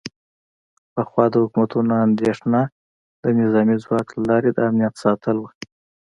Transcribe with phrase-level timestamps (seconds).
[0.93, 2.61] پخوا د حکومتونو اندیښنه
[3.23, 5.45] د نظامي ځواک له لارې د امنیت ساتل و